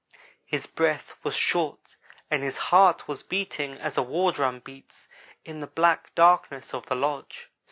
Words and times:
His 0.43 0.65
breath 0.65 1.13
was 1.21 1.35
short 1.35 1.95
and 2.31 2.41
his 2.41 2.57
heart 2.73 3.07
was 3.07 3.21
beating 3.21 3.73
as 3.77 3.99
a 3.99 4.01
war 4.01 4.31
drum 4.31 4.59
beats, 4.61 5.07
in 5.45 5.59
the 5.59 5.67
black 5.67 6.15
dark 6.15 6.51
of 6.51 6.85
the 6.87 6.95
lodge. 6.95 7.51